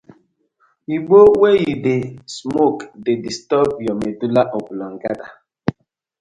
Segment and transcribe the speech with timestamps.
[0.95, 2.01] Igbo wey yu dey
[2.37, 5.25] smoke dey disturb yah medulla oblongata.